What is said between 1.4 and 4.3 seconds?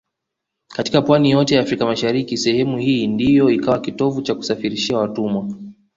ya Afrika mashariki sehemu hii ndio ikawa kitovu